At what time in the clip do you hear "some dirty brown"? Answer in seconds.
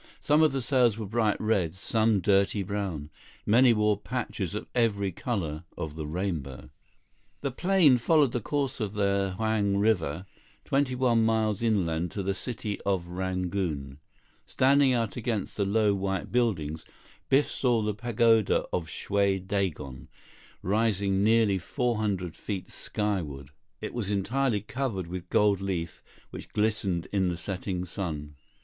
1.75-3.11